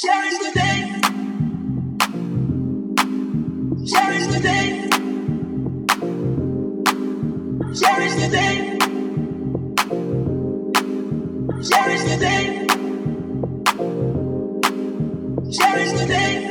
[0.00, 1.00] Cherish the day.
[3.84, 4.88] Cherish the day.
[7.74, 8.78] Cherish the day.
[11.68, 12.66] Cherish the day.
[15.50, 16.47] Cherish the day.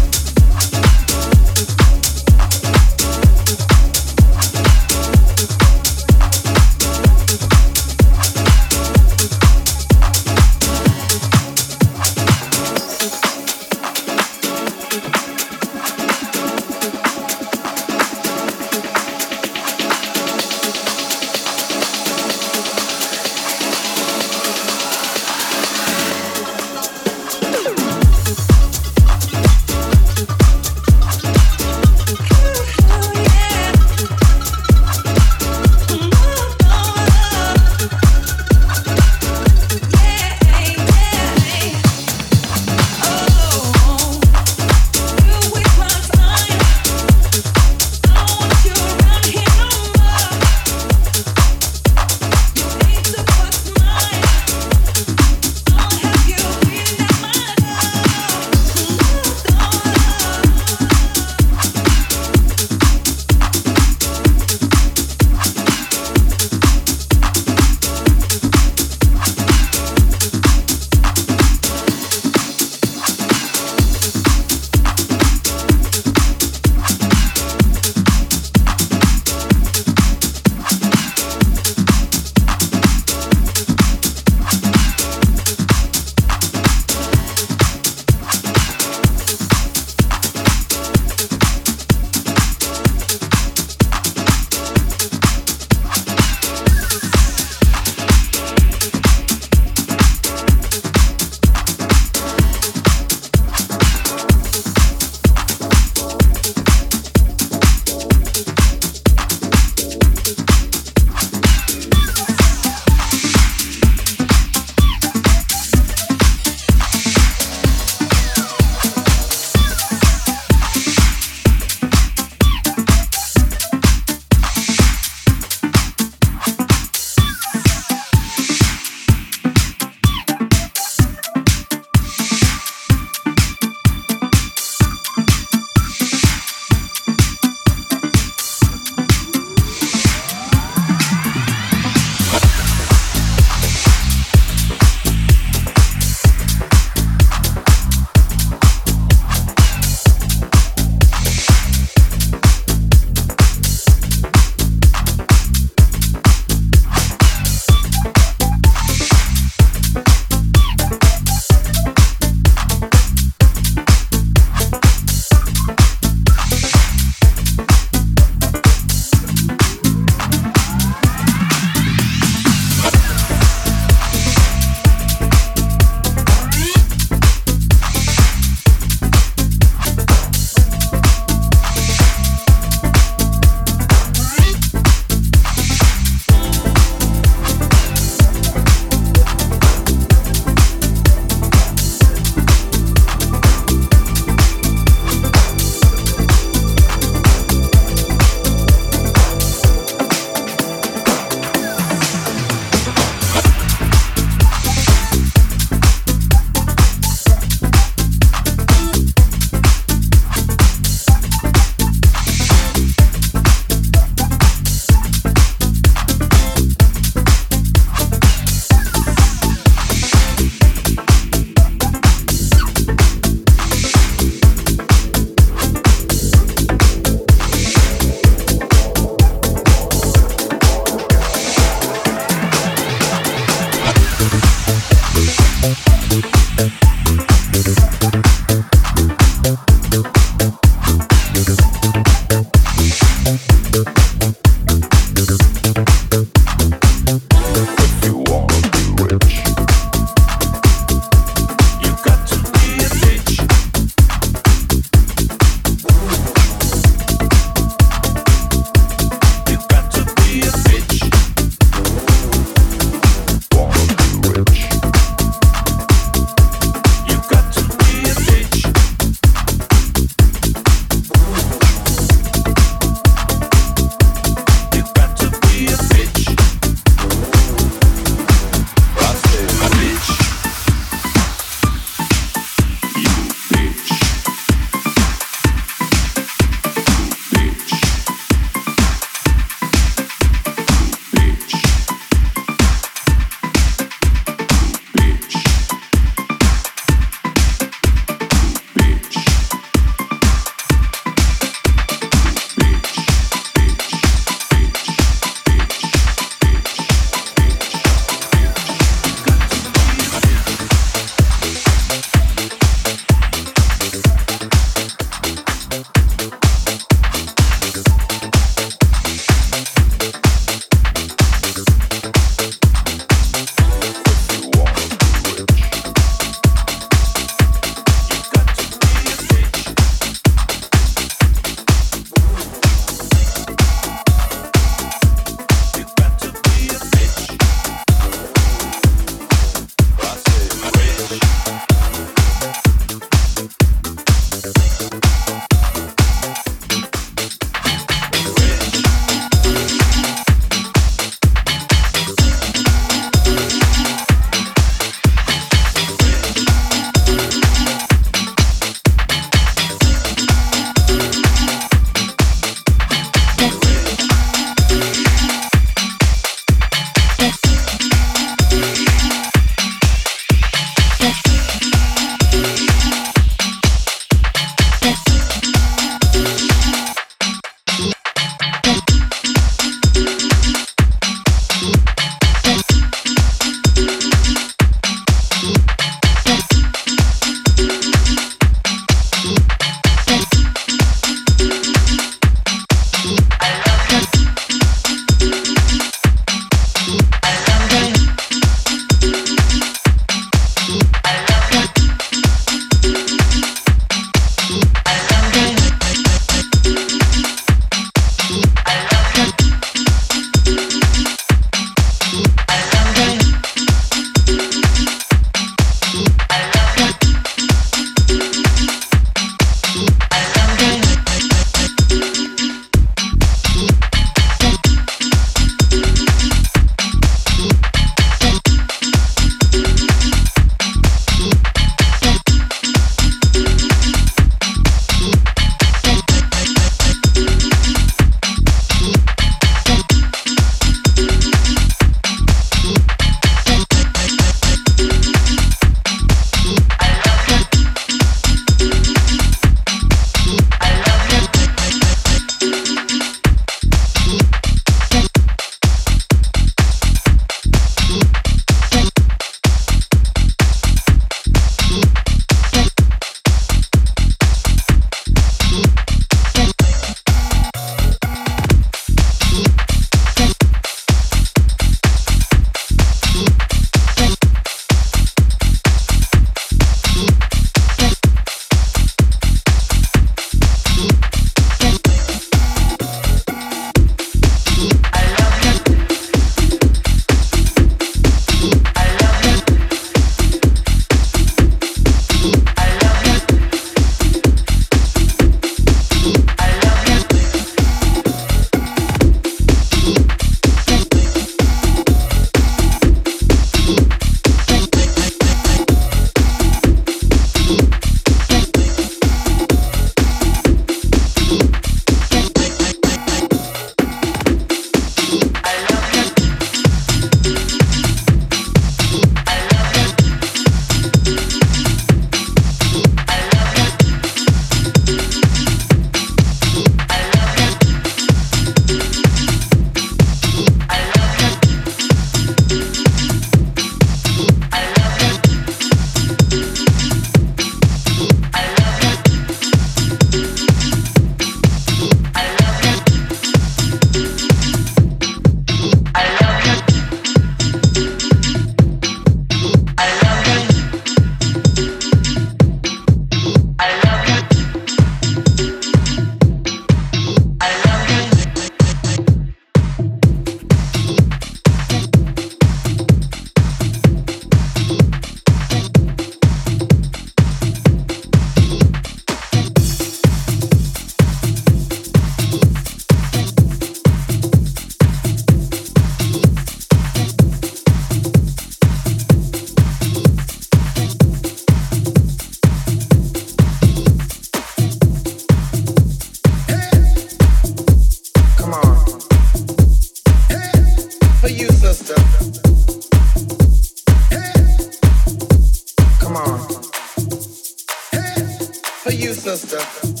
[598.83, 600.00] for you, sister.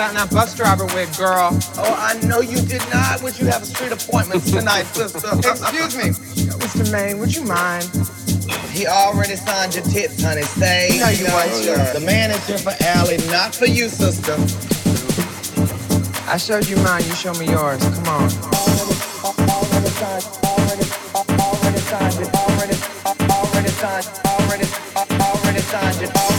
[0.00, 1.50] Talk to me like that bus driver wig, girl.
[1.76, 3.22] Oh, I know you did not.
[3.22, 5.28] Would you have a street appointment tonight, sister?
[5.38, 6.10] Excuse me.
[6.60, 6.90] Mr.
[6.92, 7.84] Maine, would you mind?
[8.70, 10.42] He already signed your tips, honey.
[10.42, 11.98] Say No, you want to.
[11.98, 14.34] The man is here for Allie, not for you, sister.
[16.30, 17.82] I showed you mine, you show me yours.
[17.82, 18.30] Come on.
[19.20, 26.29] Already signed, already, already signed it, already, already signed, already, already signed it, already.